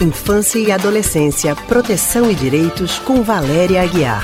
Infância 0.00 0.60
e 0.60 0.70
Adolescência, 0.70 1.56
Proteção 1.66 2.30
e 2.30 2.34
Direitos, 2.34 3.00
com 3.00 3.20
Valéria 3.20 3.82
Aguiar. 3.82 4.22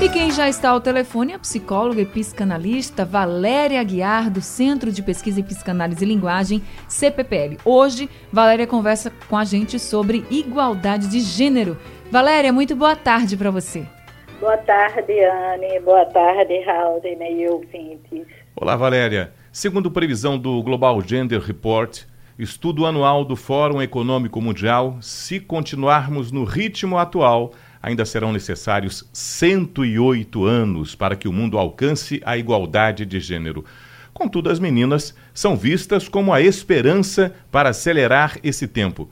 E 0.00 0.08
quem 0.08 0.30
já 0.30 0.48
está 0.48 0.70
ao 0.70 0.80
telefone 0.80 1.32
é 1.32 1.34
a 1.34 1.38
psicóloga 1.38 2.00
e 2.00 2.06
psicanalista 2.06 3.04
Valéria 3.04 3.78
Aguiar, 3.78 4.30
do 4.30 4.40
Centro 4.40 4.90
de 4.90 5.02
Pesquisa 5.02 5.40
em 5.40 5.42
Psicanálise 5.42 6.02
e 6.02 6.08
Linguagem, 6.08 6.62
CPPL. 6.88 7.58
Hoje, 7.62 8.08
Valéria 8.32 8.66
conversa 8.66 9.12
com 9.28 9.36
a 9.36 9.44
gente 9.44 9.78
sobre 9.78 10.24
igualdade 10.30 11.06
de 11.06 11.20
gênero. 11.20 11.76
Valéria, 12.10 12.54
muito 12.54 12.74
boa 12.74 12.96
tarde 12.96 13.36
para 13.36 13.50
você. 13.50 13.84
Boa 14.40 14.56
tarde, 14.56 15.12
Anne. 15.22 15.78
Boa 15.80 16.06
tarde, 16.06 16.58
Raul 16.62 17.02
e 17.04 17.48
ouvintes. 17.50 18.26
Olá, 18.56 18.76
Valéria. 18.76 19.34
Segundo 19.52 19.90
previsão 19.90 20.38
do 20.38 20.62
Global 20.62 21.02
Gender 21.02 21.40
Report, 21.40 22.04
estudo 22.42 22.86
anual 22.86 23.24
do 23.24 23.36
Fórum 23.36 23.82
Econômico 23.82 24.40
Mundial, 24.40 24.96
se 25.00 25.38
continuarmos 25.38 26.32
no 26.32 26.44
ritmo 26.44 26.96
atual, 26.96 27.52
ainda 27.82 28.04
serão 28.04 28.32
necessários 28.32 29.08
108 29.12 30.44
anos 30.44 30.94
para 30.94 31.16
que 31.16 31.28
o 31.28 31.32
mundo 31.32 31.58
alcance 31.58 32.20
a 32.24 32.38
igualdade 32.38 33.04
de 33.04 33.20
gênero. 33.20 33.64
Contudo, 34.12 34.50
as 34.50 34.58
meninas 34.58 35.14
são 35.34 35.56
vistas 35.56 36.08
como 36.08 36.32
a 36.32 36.40
esperança 36.40 37.34
para 37.50 37.70
acelerar 37.70 38.38
esse 38.42 38.66
tempo. 38.66 39.08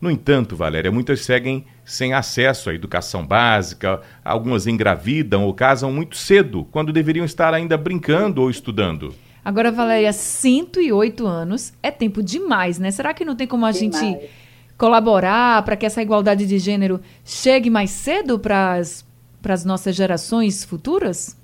No 0.00 0.10
entanto, 0.10 0.56
Valéria, 0.56 0.90
muitas 0.90 1.20
seguem 1.20 1.64
sem 1.84 2.12
acesso 2.12 2.68
à 2.68 2.74
educação 2.74 3.24
básica, 3.24 4.00
algumas 4.24 4.66
engravidam 4.66 5.44
ou 5.44 5.54
casam 5.54 5.92
muito 5.92 6.16
cedo, 6.16 6.64
quando 6.72 6.92
deveriam 6.92 7.24
estar 7.24 7.54
ainda 7.54 7.76
brincando 7.76 8.42
ou 8.42 8.50
estudando. 8.50 9.14
Agora, 9.44 9.72
Valéria, 9.72 10.12
108 10.12 11.26
anos 11.26 11.72
é 11.82 11.90
tempo 11.90 12.22
demais, 12.22 12.78
né? 12.78 12.90
Será 12.90 13.12
que 13.12 13.24
não 13.24 13.34
tem 13.34 13.46
como 13.46 13.66
a 13.66 13.72
demais. 13.72 13.98
gente 13.98 14.30
colaborar 14.78 15.64
para 15.64 15.76
que 15.76 15.86
essa 15.86 16.02
igualdade 16.02 16.46
de 16.46 16.58
gênero 16.58 17.00
chegue 17.24 17.68
mais 17.68 17.90
cedo 17.90 18.38
para 18.38 18.74
as 18.74 19.64
nossas 19.64 19.94
gerações 19.94 20.64
futuras? 20.64 21.36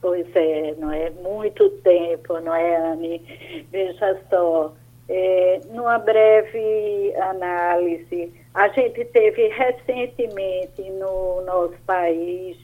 Pois 0.00 0.26
é, 0.34 0.74
não 0.78 0.90
é 0.90 1.10
muito 1.10 1.70
tempo, 1.82 2.40
não 2.40 2.54
é, 2.54 2.76
Anne? 2.92 3.22
Veja 3.70 4.18
só, 4.28 4.74
é, 5.08 5.60
numa 5.72 5.98
breve 5.98 7.14
análise, 7.16 8.32
a 8.52 8.68
gente 8.68 9.04
teve 9.06 9.48
recentemente 9.48 10.82
no 10.90 11.42
nosso 11.46 11.76
país 11.86 12.56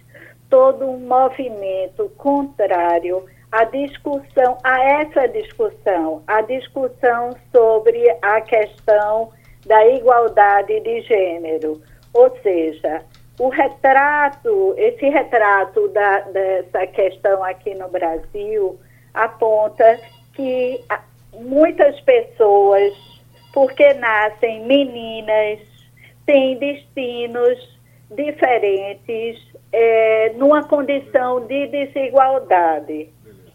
todo 0.51 0.85
um 0.85 0.99
movimento 0.99 2.11
contrário 2.17 3.25
à 3.51 3.65
discussão, 3.65 4.59
a 4.63 4.83
essa 4.83 5.27
discussão, 5.29 6.23
a 6.27 6.43
discussão 6.43 7.31
sobre 7.53 8.11
a 8.23 8.41
questão 8.41 9.31
da 9.67 9.87
igualdade 9.87 10.81
de 10.81 11.01
gênero. 11.03 11.81
Ou 12.13 12.37
seja, 12.43 13.03
o 13.39 13.49
retrato, 13.49 14.75
esse 14.77 15.09
retrato 15.09 15.89
da, 15.89 16.21
dessa 16.21 16.87
questão 16.89 17.43
aqui 17.45 17.75
no 17.75 17.89
Brasil 17.89 18.79
aponta 19.15 19.99
que 20.35 20.85
muitas 21.33 22.01
pessoas, 22.01 22.95
porque 23.53 23.95
nascem 23.95 24.65
meninas, 24.65 25.61
têm 26.27 26.59
destinos 26.59 27.79
diferentes, 28.11 29.39
é, 29.73 30.33
numa 30.37 30.67
condição 30.67 31.47
de 31.47 31.67
desigualdade. 31.67 33.11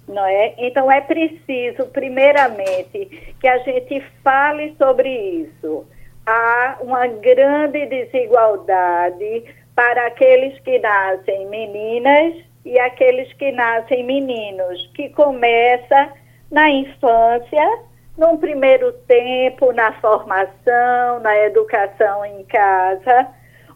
Não 0.08 0.26
é? 0.26 0.54
Então 0.58 0.92
é 0.92 1.02
preciso, 1.02 1.86
primeiramente, 1.88 3.36
que 3.40 3.48
a 3.48 3.58
gente 3.60 4.02
fale 4.24 4.76
sobre 4.78 5.10
isso. 5.10 5.86
Há 6.26 6.78
uma 6.82 7.08
grande 7.08 7.86
desigualdade 7.86 9.44
para 9.76 10.08
aqueles 10.08 10.60
que 10.60 10.78
nascem 10.80 11.48
meninas 11.48 12.36
e 12.66 12.78
aqueles 12.80 13.32
que 13.34 13.52
nascem 13.52 14.04
meninos, 14.04 14.90
que 14.94 15.10
começa 15.10 16.10
na 16.52 16.70
infância, 16.70 17.80
num 18.18 18.38
primeiro 18.38 18.94
tempo, 19.08 19.74
na 19.74 19.92
formação, 19.94 21.20
na 21.22 21.38
educação 21.40 22.26
em 22.26 22.44
casa, 22.44 23.28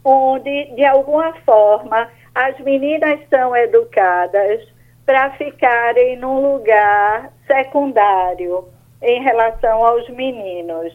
onde, 0.06 0.66
de 0.76 0.86
alguma 0.86 1.34
forma, 1.46 2.10
as 2.36 2.58
meninas 2.60 3.20
são 3.30 3.56
educadas 3.56 4.77
para 5.08 5.32
ficarem 5.32 6.18
num 6.18 6.42
lugar 6.42 7.32
secundário 7.48 8.68
em 9.02 9.24
relação 9.24 9.86
aos 9.86 10.08
meninos. 10.10 10.94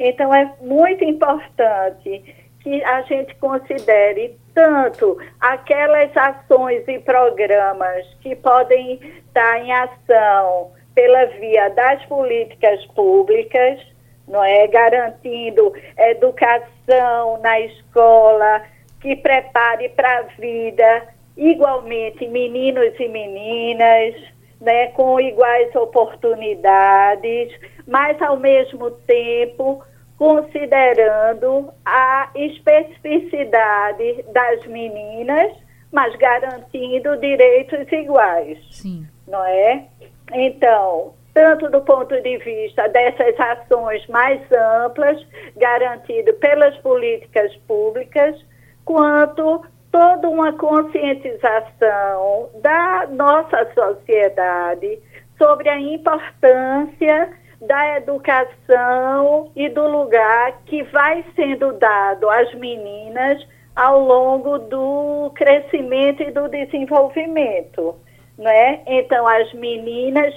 Então, 0.00 0.34
é 0.34 0.52
muito 0.60 1.04
importante 1.04 2.34
que 2.58 2.82
a 2.82 3.02
gente 3.02 3.32
considere 3.36 4.36
tanto 4.52 5.16
aquelas 5.40 6.10
ações 6.16 6.82
e 6.88 6.98
programas 6.98 8.04
que 8.20 8.34
podem 8.34 8.94
estar 9.26 9.60
em 9.60 9.72
ação 9.72 10.72
pela 10.92 11.26
via 11.26 11.70
das 11.70 12.04
políticas 12.06 12.84
públicas, 12.86 13.80
não 14.26 14.42
é? 14.42 14.66
Garantindo 14.66 15.72
educação 15.96 17.38
na 17.40 17.60
escola 17.60 18.62
que 19.00 19.14
prepare 19.14 19.88
para 19.90 20.18
a 20.18 20.22
vida 20.22 21.12
igualmente 21.36 22.26
meninos 22.28 22.98
e 22.98 23.08
meninas, 23.08 24.14
né, 24.60 24.88
com 24.88 25.20
iguais 25.20 25.74
oportunidades, 25.74 27.52
mas 27.86 28.20
ao 28.22 28.36
mesmo 28.36 28.90
tempo 28.90 29.82
considerando 30.16 31.72
a 31.84 32.30
especificidade 32.34 34.24
das 34.32 34.64
meninas, 34.66 35.52
mas 35.90 36.14
garantindo 36.16 37.16
direitos 37.16 37.90
iguais. 37.90 38.58
Sim. 38.70 39.04
Não 39.26 39.44
é? 39.44 39.86
Então, 40.32 41.12
tanto 41.34 41.68
do 41.70 41.80
ponto 41.80 42.20
de 42.20 42.38
vista 42.38 42.88
dessas 42.88 43.38
ações 43.38 44.06
mais 44.06 44.40
amplas, 44.52 45.26
garantido 45.56 46.32
pelas 46.34 46.76
políticas 46.78 47.54
públicas, 47.66 48.38
quanto 48.84 49.64
toda 49.92 50.28
uma 50.28 50.52
conscientização 50.54 52.48
da 52.62 53.06
nossa 53.10 53.70
sociedade 53.74 54.98
sobre 55.36 55.68
a 55.68 55.78
importância 55.78 57.30
da 57.60 57.98
educação 57.98 59.52
e 59.54 59.68
do 59.68 59.86
lugar 59.86 60.62
que 60.64 60.82
vai 60.84 61.24
sendo 61.36 61.74
dado 61.74 62.28
às 62.28 62.52
meninas 62.54 63.46
ao 63.76 64.00
longo 64.00 64.58
do 64.58 65.30
crescimento 65.34 66.22
e 66.22 66.30
do 66.30 66.48
desenvolvimento, 66.48 67.94
né? 68.36 68.80
Então 68.86 69.28
as 69.28 69.52
meninas 69.52 70.34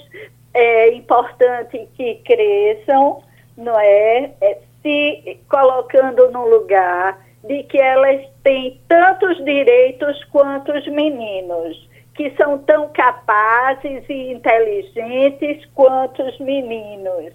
é 0.53 0.93
importante 0.93 1.87
que 1.95 2.15
cresçam, 2.25 3.23
não 3.57 3.79
é? 3.79 4.31
é 4.39 4.59
se 4.81 5.39
colocando 5.49 6.29
no 6.29 6.47
lugar 6.47 7.19
de 7.43 7.63
que 7.63 7.77
elas 7.77 8.34
têm 8.45 8.79
tantos 8.87 9.43
direitos 9.43 10.23
quanto 10.25 10.71
os 10.71 10.87
meninos, 10.87 11.89
que 12.13 12.29
são 12.37 12.59
tão 12.59 12.87
capazes 12.89 14.07
e 14.07 14.31
inteligentes 14.31 15.65
quanto 15.73 16.21
os 16.21 16.39
meninos. 16.39 17.33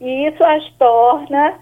E 0.00 0.26
isso 0.26 0.42
as 0.42 0.68
torna, 0.72 1.60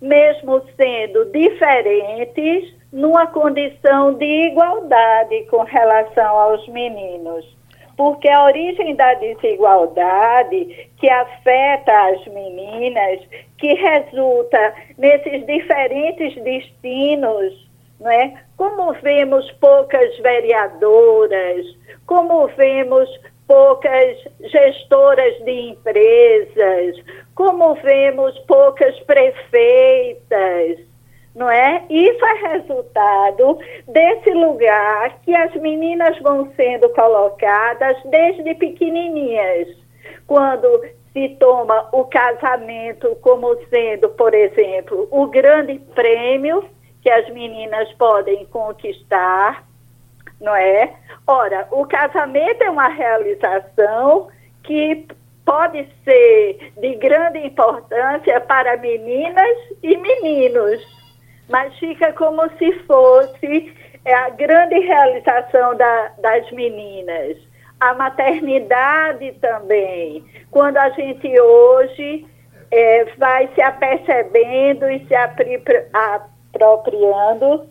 mesmo 0.00 0.62
sendo 0.76 1.24
diferentes, 1.32 2.74
numa 2.92 3.26
condição 3.28 4.12
de 4.12 4.48
igualdade 4.50 5.44
com 5.50 5.62
relação 5.62 6.38
aos 6.38 6.68
meninos 6.68 7.58
porque 7.96 8.28
a 8.28 8.44
origem 8.44 8.94
da 8.94 9.12
desigualdade 9.14 10.88
que 10.98 11.10
afeta 11.10 11.92
as 12.10 12.24
meninas, 12.28 13.18
que 13.58 13.74
resulta 13.74 14.72
nesses 14.96 15.44
diferentes 15.44 16.40
destinos, 16.44 17.67
é? 18.06 18.34
Como 18.56 18.92
vemos 18.94 19.50
poucas 19.52 20.16
vereadoras, 20.18 21.66
como 22.06 22.46
vemos 22.48 23.08
poucas 23.48 24.16
gestoras 24.40 25.34
de 25.44 25.70
empresas, 25.70 26.96
como 27.34 27.74
vemos 27.76 28.38
poucas 28.40 28.98
prefeitas, 29.00 30.78
não 31.34 31.50
é? 31.50 31.84
Isso 31.88 32.24
é 32.24 32.52
resultado 32.52 33.58
desse 33.88 34.30
lugar 34.30 35.18
que 35.22 35.34
as 35.34 35.54
meninas 35.56 36.18
vão 36.20 36.52
sendo 36.56 36.88
colocadas 36.90 37.96
desde 38.04 38.54
pequenininhas. 38.54 39.68
Quando 40.26 40.82
se 41.12 41.30
toma 41.40 41.88
o 41.92 42.04
casamento 42.04 43.16
como 43.22 43.56
sendo, 43.70 44.10
por 44.10 44.34
exemplo, 44.34 45.08
o 45.10 45.26
grande 45.26 45.78
prêmio 45.94 46.64
que 47.02 47.10
as 47.10 47.28
meninas 47.30 47.92
podem 47.94 48.44
conquistar, 48.46 49.64
não 50.40 50.54
é? 50.54 50.94
Ora, 51.26 51.66
o 51.70 51.86
casamento 51.86 52.62
é 52.62 52.70
uma 52.70 52.88
realização 52.88 54.28
que 54.62 55.06
pode 55.44 55.88
ser 56.04 56.72
de 56.76 56.94
grande 56.96 57.38
importância 57.38 58.40
para 58.42 58.76
meninas 58.76 59.56
e 59.82 59.96
meninos, 59.96 60.82
mas 61.48 61.76
fica 61.78 62.12
como 62.12 62.42
se 62.58 62.72
fosse 62.80 63.74
é, 64.04 64.14
a 64.14 64.28
grande 64.30 64.78
realização 64.78 65.74
da, 65.74 66.12
das 66.18 66.50
meninas. 66.52 67.38
A 67.80 67.94
maternidade 67.94 69.32
também, 69.40 70.24
quando 70.50 70.76
a 70.76 70.90
gente 70.90 71.40
hoje 71.40 72.26
é, 72.70 73.04
vai 73.16 73.48
se 73.54 73.62
apercebendo 73.62 74.90
e 74.90 75.06
se 75.06 75.14
apropriando 76.66 77.66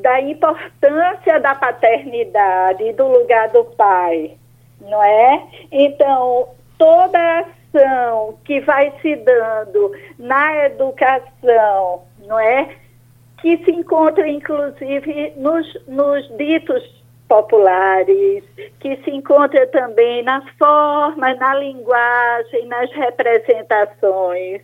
da 0.00 0.20
importância 0.20 1.40
da 1.40 1.54
paternidade 1.54 2.92
do 2.92 3.06
lugar 3.08 3.48
do 3.48 3.64
pai, 3.64 4.36
não 4.80 5.02
é? 5.02 5.42
Então, 5.72 6.48
toda 6.78 7.40
ação 7.40 8.38
que 8.44 8.60
vai 8.60 8.92
se 9.00 9.16
dando 9.16 9.92
na 10.18 10.66
educação, 10.66 12.02
não 12.26 12.38
é? 12.38 12.68
Que 13.40 13.58
se 13.64 13.70
encontra, 13.70 14.26
inclusive, 14.28 15.32
nos, 15.36 15.66
nos 15.86 16.28
ditos 16.36 16.82
populares, 17.28 18.44
que 18.80 18.96
se 19.02 19.10
encontra 19.10 19.66
também 19.68 20.22
na 20.22 20.42
forma, 20.58 21.34
na 21.34 21.54
linguagem, 21.54 22.66
nas 22.66 22.90
representações. 22.92 24.62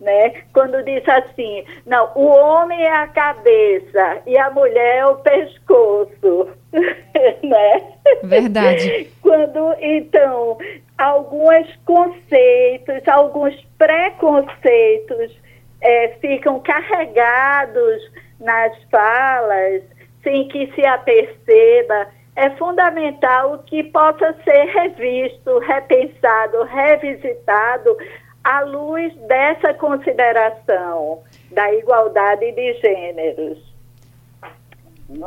Né? 0.00 0.42
Quando 0.52 0.82
diz 0.84 1.02
assim, 1.08 1.64
não, 1.84 2.12
o 2.14 2.26
homem 2.26 2.80
é 2.80 2.92
a 2.98 3.08
cabeça 3.08 4.22
e 4.26 4.38
a 4.38 4.48
mulher 4.50 4.98
é 4.98 5.06
o 5.06 5.16
pescoço, 5.16 6.48
né? 7.42 7.92
Verdade. 8.22 9.10
Quando 9.20 9.74
então 9.80 10.56
alguns 10.96 11.66
conceitos, 11.84 13.08
alguns 13.08 13.54
preconceitos 13.76 15.36
é, 15.80 16.08
ficam 16.20 16.60
carregados 16.60 18.02
nas 18.40 18.80
falas 18.84 19.82
sem 20.22 20.46
que 20.48 20.72
se 20.74 20.84
aperceba, 20.84 22.08
é 22.36 22.50
fundamental 22.50 23.58
que 23.66 23.82
possa 23.82 24.32
ser 24.44 24.64
revisto, 24.66 25.58
repensado, 25.58 26.62
revisitado 26.64 27.96
à 28.42 28.60
luz 28.60 29.14
dessa 29.26 29.74
consideração 29.74 31.20
da 31.50 31.72
igualdade 31.74 32.52
de 32.52 32.74
gêneros. 32.74 33.68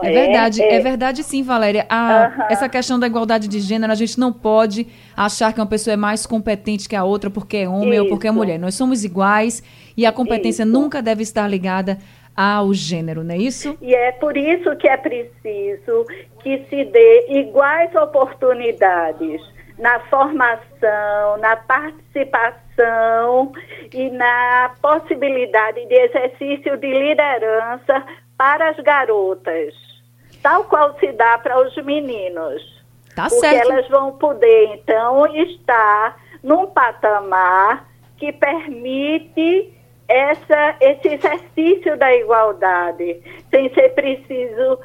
É, 0.04 0.08
é 0.08 0.12
verdade, 0.12 0.62
é. 0.62 0.75
é. 0.75 0.80
verdade 0.80 1.24
sim, 1.24 1.42
Valéria. 1.42 1.86
A, 1.90 2.48
Essa 2.50 2.69
questão 2.69 3.00
da 3.00 3.08
igualdade 3.08 3.48
de 3.48 3.60
gênero, 3.60 3.92
a 3.92 3.96
gente 3.96 4.19
não 4.19 4.31
pode 4.31 4.88
achar 5.18 5.52
que 5.52 5.60
uma 5.60 5.66
pessoa 5.66 5.96
é 5.96 5.98
mais 5.98 6.25
competente 6.25 6.88
que 6.88 6.96
a 6.96 7.04
outra 7.04 7.30
porque 7.31 7.58
é 7.58 7.69
homem 7.69 7.94
Isso. 7.94 8.04
ou 8.04 8.10
porque 8.10 8.28
é 8.28 8.31
mulher. 8.31 8.60
Nós 8.60 8.75
somos 8.75 9.04
iguais 9.04 9.63
e 9.98 10.06
a 10.06 10.12
competência 10.12 10.63
Isso. 10.63 10.72
nunca 10.72 11.02
deve 11.02 11.24
estar 11.24 11.48
ligada 11.48 11.98
ao 12.36 12.74
gênero, 12.74 13.24
não 13.24 13.36
é 13.36 13.38
isso? 13.38 13.78
E 13.81 13.94
é 13.94 14.12
por 14.13 14.38
isso 14.38 14.75
que 14.78 14.88
é 14.88 14.96
preciso 14.96 16.06
que 16.42 16.66
se 16.69 16.86
dê 16.86 17.40
iguais 17.40 17.94
oportunidades 17.94 19.42
na 19.81 20.00
formação, 20.01 21.38
na 21.39 21.57
participação 21.57 23.51
e 23.92 24.10
na 24.12 24.72
possibilidade 24.80 25.86
de 25.88 25.95
exercício 25.95 26.78
de 26.78 26.88
liderança 26.88 28.06
para 28.38 28.69
as 28.69 28.78
garotas, 28.78 29.74
tal 30.44 30.66
qual 30.66 30.98
se 31.00 31.12
dá 31.13 31.39
para 31.39 31.60
os 31.60 31.75
meninos. 31.83 32.62
Tá 33.16 33.24
porque 33.24 33.39
certo. 33.39 33.72
elas 33.72 33.88
vão 33.89 34.12
poder, 34.13 34.75
então, 34.75 35.25
estar 35.36 36.16
num 36.44 36.68
patamar 36.68 37.89
que 38.18 38.31
permite 38.31 39.74
essa, 40.07 40.75
esse 40.80 41.07
exercício 41.07 41.98
da 41.98 42.16
igualdade, 42.16 43.19
sem 43.50 43.74
ser 43.74 43.89
preciso 43.95 44.77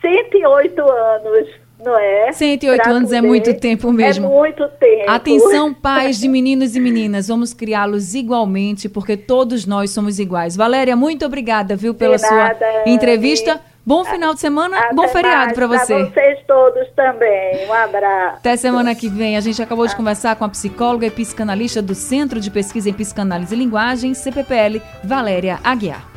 108 0.00 0.90
anos, 0.90 1.48
não 1.84 1.98
é? 1.98 2.32
108 2.32 2.82
pra 2.82 2.92
anos 2.92 3.12
é 3.12 3.20
muito 3.20 3.54
tempo 3.54 3.92
mesmo. 3.92 4.26
É 4.26 4.28
muito 4.28 4.68
tempo. 4.68 5.10
Atenção, 5.10 5.72
pais 5.72 6.18
de 6.18 6.28
meninos 6.28 6.76
e 6.76 6.80
meninas, 6.80 7.28
vamos 7.28 7.54
criá-los 7.54 8.14
igualmente, 8.14 8.88
porque 8.88 9.16
todos 9.16 9.66
nós 9.66 9.90
somos 9.90 10.18
iguais. 10.18 10.56
Valéria, 10.56 10.96
muito 10.96 11.24
obrigada, 11.24 11.76
viu, 11.76 11.94
pela 11.94 12.16
de 12.16 12.22
nada, 12.22 12.56
sua 12.58 12.92
entrevista. 12.92 13.60
Bom 13.84 14.04
final 14.04 14.34
de 14.34 14.40
semana, 14.40 14.78
Até 14.78 14.94
bom 14.94 15.08
feriado 15.08 15.54
para 15.54 15.66
você. 15.66 15.94
Para 15.94 16.04
vocês 16.04 16.38
todos 16.46 16.86
também. 16.94 17.66
Um 17.66 17.72
abraço. 17.72 18.36
Até 18.36 18.56
semana 18.56 18.94
que 18.94 19.08
vem. 19.08 19.36
A 19.36 19.40
gente 19.40 19.60
acabou 19.62 19.86
de 19.86 19.96
conversar 19.96 20.36
com 20.36 20.44
a 20.44 20.48
psicóloga 20.48 21.06
e 21.06 21.10
psicanalista 21.10 21.80
do 21.80 21.94
Centro 21.94 22.40
de 22.40 22.50
Pesquisa 22.50 22.90
em 22.90 22.92
Psicanálise 22.92 23.54
e 23.54 23.58
Linguagem, 23.58 24.12
CPPL, 24.12 24.82
Valéria 25.02 25.58
Aguiar. 25.64 26.09